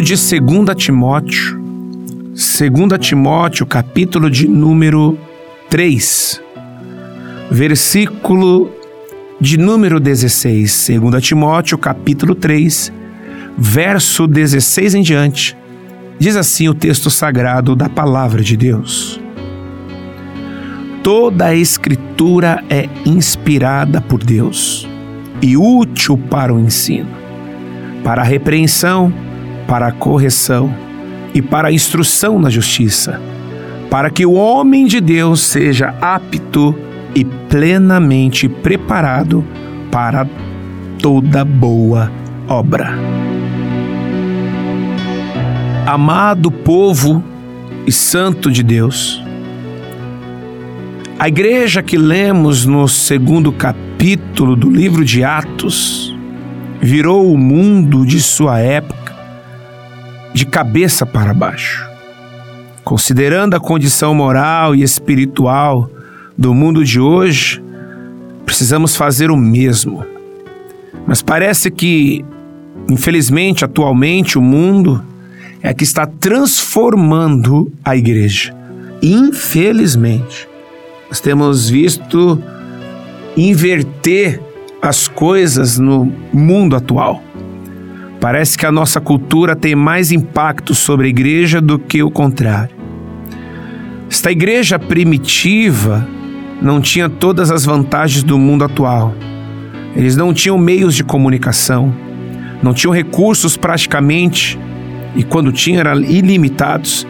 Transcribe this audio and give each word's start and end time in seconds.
de 0.00 0.14
2 0.14 0.76
Timóteo, 0.76 1.60
2 2.30 2.98
Timóteo, 3.00 3.66
capítulo 3.66 4.30
de 4.30 4.48
número 4.48 5.18
3, 5.68 6.40
versículo 7.50 8.70
de 9.40 9.58
número 9.58 10.00
16. 10.00 10.90
2 11.00 11.22
Timóteo, 11.22 11.76
capítulo 11.76 12.34
3, 12.34 12.92
verso 13.58 14.26
16 14.26 14.94
em 14.94 15.02
diante. 15.02 15.56
Diz 16.18 16.36
assim 16.36 16.68
o 16.68 16.74
texto 16.74 17.10
sagrado 17.10 17.74
da 17.74 17.88
palavra 17.88 18.42
de 18.42 18.56
Deus. 18.56 19.20
Toda 21.02 21.46
a 21.46 21.54
Escritura 21.54 22.62
é 22.70 22.88
inspirada 23.04 24.00
por 24.00 24.22
Deus 24.22 24.88
e 25.42 25.56
útil 25.56 26.16
para 26.16 26.54
o 26.54 26.60
ensino, 26.60 27.10
para 28.04 28.22
a 28.22 28.24
repreensão, 28.24 29.12
para 29.66 29.88
a 29.88 29.92
correção 29.92 30.72
e 31.34 31.40
para 31.40 31.68
a 31.68 31.72
instrução 31.72 32.38
na 32.38 32.50
justiça, 32.50 33.20
para 33.90 34.10
que 34.10 34.24
o 34.26 34.32
homem 34.32 34.86
de 34.86 35.00
Deus 35.00 35.40
seja 35.40 35.94
apto 36.00 36.74
e 37.14 37.24
plenamente 37.24 38.48
preparado 38.48 39.44
para 39.90 40.26
toda 40.98 41.44
boa 41.44 42.10
obra. 42.48 42.94
Amado 45.86 46.50
povo 46.50 47.22
e 47.86 47.92
santo 47.92 48.50
de 48.50 48.62
Deus, 48.62 49.22
a 51.18 51.28
igreja 51.28 51.82
que 51.82 51.98
lemos 51.98 52.64
no 52.64 52.88
segundo 52.88 53.52
capítulo 53.52 54.56
do 54.56 54.70
livro 54.70 55.04
de 55.04 55.22
Atos 55.22 56.16
virou 56.80 57.32
o 57.32 57.38
mundo 57.38 58.04
de 58.04 58.20
sua 58.20 58.58
época 58.58 59.01
de 60.32 60.46
cabeça 60.46 61.04
para 61.04 61.34
baixo. 61.34 61.88
Considerando 62.84 63.54
a 63.54 63.60
condição 63.60 64.14
moral 64.14 64.74
e 64.74 64.82
espiritual 64.82 65.90
do 66.36 66.54
mundo 66.54 66.84
de 66.84 66.98
hoje, 66.98 67.62
precisamos 68.44 68.96
fazer 68.96 69.30
o 69.30 69.36
mesmo. 69.36 70.04
Mas 71.06 71.22
parece 71.22 71.70
que, 71.70 72.24
infelizmente, 72.88 73.64
atualmente 73.64 74.38
o 74.38 74.42
mundo 74.42 75.02
é 75.62 75.72
que 75.72 75.84
está 75.84 76.06
transformando 76.06 77.72
a 77.84 77.96
igreja. 77.96 78.54
Infelizmente. 79.00 80.48
Nós 81.08 81.20
temos 81.20 81.68
visto 81.68 82.42
inverter 83.36 84.40
as 84.80 85.06
coisas 85.06 85.78
no 85.78 86.12
mundo 86.32 86.74
atual. 86.74 87.22
Parece 88.22 88.56
que 88.56 88.64
a 88.64 88.70
nossa 88.70 89.00
cultura 89.00 89.56
tem 89.56 89.74
mais 89.74 90.12
impacto 90.12 90.76
sobre 90.76 91.08
a 91.08 91.10
igreja 91.10 91.60
do 91.60 91.76
que 91.76 92.04
o 92.04 92.08
contrário. 92.08 92.76
Esta 94.08 94.30
igreja 94.30 94.78
primitiva 94.78 96.06
não 96.62 96.80
tinha 96.80 97.10
todas 97.10 97.50
as 97.50 97.64
vantagens 97.64 98.22
do 98.22 98.38
mundo 98.38 98.62
atual. 98.62 99.12
Eles 99.96 100.16
não 100.16 100.32
tinham 100.32 100.56
meios 100.56 100.94
de 100.94 101.02
comunicação, 101.02 101.92
não 102.62 102.72
tinham 102.72 102.94
recursos 102.94 103.56
praticamente, 103.56 104.56
e 105.16 105.24
quando 105.24 105.50
tinham 105.50 105.80
eram 105.80 106.00
ilimitados, 106.00 107.04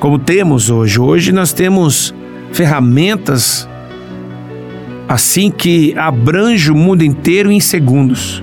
como 0.00 0.18
temos 0.18 0.70
hoje. 0.70 0.98
Hoje 0.98 1.32
nós 1.32 1.52
temos 1.52 2.14
ferramentas 2.50 3.68
assim 5.06 5.50
que 5.50 5.94
abrange 5.98 6.70
o 6.70 6.74
mundo 6.74 7.04
inteiro 7.04 7.52
em 7.52 7.60
segundos. 7.60 8.42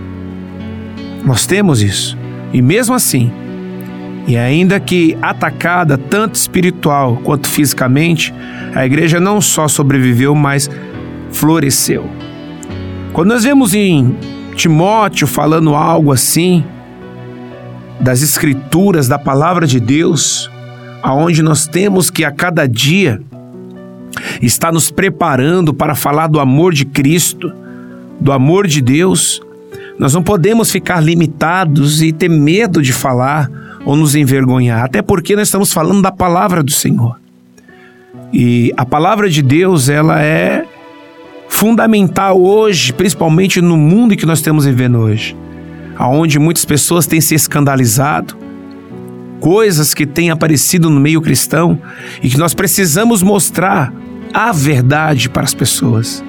Nós 1.25 1.45
temos 1.45 1.81
isso. 1.81 2.17
E 2.51 2.61
mesmo 2.61 2.93
assim, 2.93 3.31
e 4.27 4.37
ainda 4.37 4.79
que 4.79 5.17
atacada 5.21 5.97
tanto 5.97 6.35
espiritual 6.35 7.17
quanto 7.23 7.47
fisicamente, 7.47 8.33
a 8.73 8.85
igreja 8.85 9.19
não 9.19 9.41
só 9.41 9.67
sobreviveu, 9.67 10.33
mas 10.35 10.69
floresceu. 11.31 12.09
Quando 13.11 13.29
nós 13.29 13.43
vemos 13.43 13.73
em 13.73 14.15
Timóteo 14.55 15.27
falando 15.27 15.75
algo 15.75 16.11
assim, 16.11 16.63
das 17.99 18.21
escrituras, 18.21 19.07
da 19.07 19.19
palavra 19.19 19.65
de 19.65 19.79
Deus, 19.79 20.49
aonde 21.01 21.41
nós 21.41 21.67
temos 21.67 22.09
que 22.09 22.23
a 22.23 22.31
cada 22.31 22.67
dia 22.67 23.21
está 24.41 24.71
nos 24.71 24.89
preparando 24.91 25.73
para 25.73 25.95
falar 25.95 26.27
do 26.27 26.39
amor 26.39 26.73
de 26.73 26.85
Cristo, 26.85 27.51
do 28.19 28.31
amor 28.31 28.67
de 28.67 28.81
Deus, 28.81 29.41
nós 30.03 30.13
não 30.13 30.21
podemos 30.21 30.69
ficar 30.69 30.99
limitados 30.99 32.01
e 32.01 32.11
ter 32.11 32.27
medo 32.27 32.81
de 32.81 32.91
falar 32.91 33.49
ou 33.85 33.95
nos 33.95 34.15
envergonhar, 34.15 34.83
até 34.83 35.01
porque 35.01 35.33
nós 35.33 35.47
estamos 35.47 35.71
falando 35.71 36.01
da 36.01 36.11
palavra 36.11 36.61
do 36.61 36.73
Senhor. 36.73 37.17
E 38.33 38.73
a 38.75 38.85
palavra 38.85 39.29
de 39.29 39.41
Deus, 39.41 39.87
ela 39.87 40.21
é 40.21 40.65
fundamental 41.47 42.37
hoje, 42.37 42.91
principalmente 42.91 43.61
no 43.61 43.77
mundo 43.77 44.17
que 44.17 44.25
nós 44.25 44.39
estamos 44.39 44.65
vivendo 44.65 44.97
hoje, 44.97 45.37
aonde 45.95 46.37
muitas 46.37 46.65
pessoas 46.65 47.07
têm 47.07 47.21
se 47.21 47.33
escandalizado, 47.33 48.35
coisas 49.39 49.93
que 49.93 50.05
têm 50.05 50.31
aparecido 50.31 50.89
no 50.89 50.99
meio 50.99 51.21
cristão 51.21 51.79
e 52.21 52.29
que 52.29 52.37
nós 52.37 52.53
precisamos 52.53 53.23
mostrar 53.23 53.93
a 54.33 54.51
verdade 54.51 55.29
para 55.29 55.43
as 55.43 55.53
pessoas. 55.53 56.21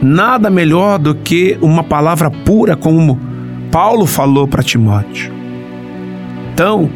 Nada 0.00 0.48
melhor 0.48 0.98
do 0.98 1.14
que 1.14 1.58
uma 1.60 1.82
palavra 1.82 2.30
pura, 2.30 2.76
como 2.76 3.18
Paulo 3.70 4.06
falou 4.06 4.46
para 4.46 4.62
Timóteo. 4.62 5.32
Então, 6.52 6.90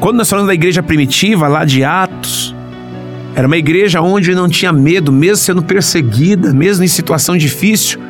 quando 0.00 0.16
nós 0.16 0.28
falamos 0.28 0.48
da 0.48 0.54
igreja 0.54 0.82
primitiva, 0.82 1.48
lá 1.48 1.64
de 1.64 1.84
Atos, 1.84 2.54
era 3.34 3.46
uma 3.46 3.56
igreja 3.56 4.00
onde 4.00 4.34
não 4.34 4.48
tinha 4.48 4.72
medo, 4.72 5.10
mesmo 5.10 5.36
sendo 5.36 5.62
perseguida, 5.62 6.52
mesmo 6.52 6.84
em 6.84 6.88
situação 6.88 7.36
difícil, 7.36 8.00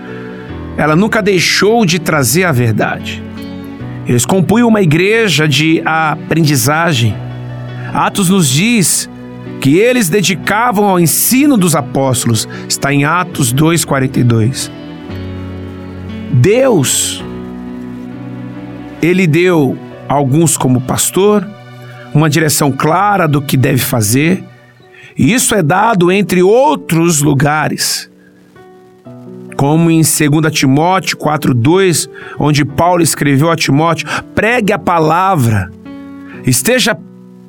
ela 0.76 0.96
nunca 0.96 1.22
deixou 1.22 1.86
de 1.86 1.98
trazer 1.98 2.44
a 2.44 2.52
verdade. 2.52 3.22
Eles 4.06 4.26
compunham 4.26 4.68
uma 4.68 4.82
igreja 4.82 5.48
de 5.48 5.80
aprendizagem. 5.84 7.14
Atos 7.92 8.28
nos 8.28 8.48
diz 8.50 9.08
que 9.64 9.78
eles 9.78 10.10
dedicavam 10.10 10.84
ao 10.84 11.00
ensino 11.00 11.56
dos 11.56 11.74
apóstolos, 11.74 12.46
está 12.68 12.92
em 12.92 13.06
Atos 13.06 13.50
2:42. 13.50 14.70
Deus 16.30 17.24
ele 19.00 19.26
deu 19.26 19.74
alguns 20.06 20.58
como 20.58 20.82
pastor, 20.82 21.48
uma 22.12 22.28
direção 22.28 22.70
clara 22.70 23.26
do 23.26 23.40
que 23.40 23.56
deve 23.56 23.78
fazer, 23.78 24.44
e 25.16 25.32
isso 25.32 25.54
é 25.54 25.62
dado 25.62 26.12
entre 26.12 26.42
outros 26.42 27.22
lugares. 27.22 28.10
Como 29.56 29.90
em 29.90 30.02
2 30.02 30.52
Timóteo 30.52 31.16
4:2, 31.16 32.06
onde 32.38 32.66
Paulo 32.66 33.02
escreveu 33.02 33.50
a 33.50 33.56
Timóteo: 33.56 34.06
pregue 34.34 34.74
a 34.74 34.78
palavra, 34.78 35.70
esteja 36.44 36.94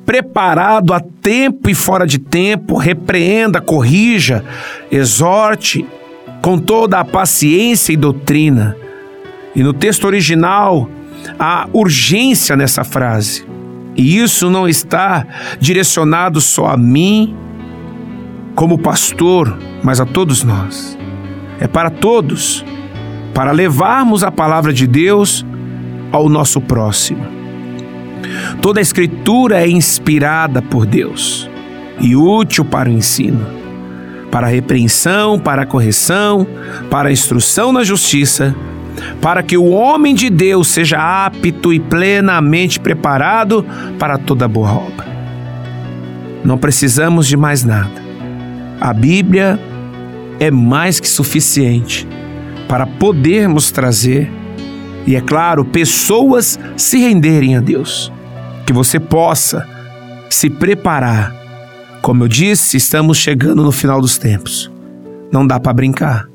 preparado 0.06 0.94
a 0.94 1.00
tempo 1.00 1.68
e 1.68 1.74
fora 1.74 2.06
de 2.06 2.18
tempo, 2.18 2.76
repreenda, 2.76 3.60
corrija, 3.60 4.44
exorte 4.90 5.84
com 6.40 6.56
toda 6.56 7.00
a 7.00 7.04
paciência 7.04 7.92
e 7.92 7.96
doutrina. 7.96 8.76
E 9.54 9.64
no 9.64 9.72
texto 9.72 10.04
original, 10.04 10.88
há 11.38 11.68
urgência 11.72 12.56
nessa 12.56 12.84
frase. 12.84 13.44
E 13.96 14.18
isso 14.18 14.48
não 14.48 14.68
está 14.68 15.26
direcionado 15.58 16.40
só 16.40 16.66
a 16.66 16.76
mim, 16.76 17.34
como 18.54 18.78
pastor, 18.78 19.58
mas 19.82 20.00
a 20.00 20.06
todos 20.06 20.44
nós. 20.44 20.96
É 21.58 21.66
para 21.66 21.90
todos, 21.90 22.64
para 23.34 23.50
levarmos 23.50 24.22
a 24.22 24.30
palavra 24.30 24.72
de 24.72 24.86
Deus 24.86 25.44
ao 26.12 26.28
nosso 26.28 26.60
próximo. 26.60 27.35
Toda 28.60 28.80
a 28.80 28.82
Escritura 28.82 29.60
é 29.60 29.68
inspirada 29.68 30.60
por 30.60 30.86
Deus 30.86 31.48
e 32.00 32.14
útil 32.14 32.64
para 32.64 32.88
o 32.88 32.92
ensino, 32.92 33.46
para 34.30 34.46
a 34.46 34.50
repreensão, 34.50 35.38
para 35.38 35.62
a 35.62 35.66
correção, 35.66 36.46
para 36.90 37.08
a 37.08 37.12
instrução 37.12 37.72
na 37.72 37.82
justiça, 37.82 38.54
para 39.20 39.42
que 39.42 39.56
o 39.56 39.66
homem 39.66 40.14
de 40.14 40.30
Deus 40.30 40.68
seja 40.68 41.26
apto 41.26 41.72
e 41.72 41.80
plenamente 41.80 42.80
preparado 42.80 43.64
para 43.98 44.18
toda 44.18 44.48
boa 44.48 44.72
obra. 44.72 45.06
Não 46.44 46.58
precisamos 46.58 47.26
de 47.26 47.36
mais 47.36 47.64
nada. 47.64 48.04
A 48.80 48.92
Bíblia 48.92 49.58
é 50.38 50.50
mais 50.50 51.00
que 51.00 51.08
suficiente 51.08 52.06
para 52.68 52.86
podermos 52.86 53.70
trazer, 53.70 54.30
e 55.06 55.14
é 55.14 55.20
claro, 55.20 55.64
pessoas 55.64 56.58
se 56.76 56.98
renderem 56.98 57.56
a 57.56 57.60
Deus 57.60 58.12
que 58.66 58.72
você 58.72 58.98
possa 58.98 59.66
se 60.28 60.50
preparar. 60.50 61.34
Como 62.02 62.24
eu 62.24 62.28
disse, 62.28 62.76
estamos 62.76 63.16
chegando 63.16 63.62
no 63.62 63.70
final 63.70 64.00
dos 64.00 64.18
tempos. 64.18 64.70
Não 65.32 65.46
dá 65.46 65.60
para 65.60 65.72
brincar. 65.72 66.28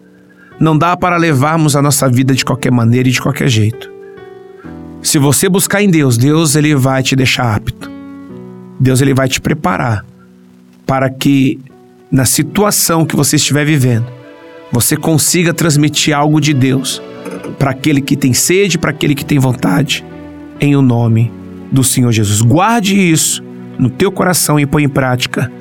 Não 0.60 0.78
dá 0.78 0.96
para 0.96 1.18
levarmos 1.18 1.76
a 1.76 1.82
nossa 1.82 2.08
vida 2.08 2.34
de 2.34 2.46
qualquer 2.46 2.72
maneira 2.72 3.10
e 3.10 3.12
de 3.12 3.22
qualquer 3.22 3.50
jeito. 3.50 3.92
Se 5.02 5.18
você 5.18 5.50
buscar 5.50 5.82
em 5.82 5.90
Deus, 5.90 6.18
Deus 6.18 6.56
ele 6.56 6.74
vai 6.74 7.04
te 7.04 7.16
deixar 7.16 7.56
apto. 7.56 7.92
Deus 8.80 9.02
ele 9.02 9.14
vai 9.14 9.28
te 9.28 9.42
preparar 9.42 10.06
para 10.86 11.10
que 11.10 11.60
na 12.12 12.26
situação 12.26 13.06
que 13.06 13.16
você 13.16 13.36
estiver 13.36 13.66
vivendo, 13.66 14.06
você 14.72 14.96
consiga 14.96 15.54
transmitir 15.54 16.16
algo 16.16 16.40
de 16.40 16.54
Deus 16.54 17.02
para 17.58 17.72
aquele 17.72 18.02
que 18.02 18.16
tem 18.16 18.34
sede, 18.34 18.78
para 18.78 18.92
aquele 18.92 19.16
que 19.16 19.26
tem 19.26 19.40
vontade, 19.40 20.06
em 20.60 20.76
o 20.76 20.82
nome 20.82 21.32
do 21.72 21.84
Senhor 21.84 22.12
Jesus. 22.12 22.42
Guarde 22.42 22.96
isso 22.96 23.44
no 23.80 23.90
teu 23.90 24.12
coração 24.12 24.60
e 24.60 24.66
põe 24.66 24.84
em 24.84 24.90
prática 24.90 25.52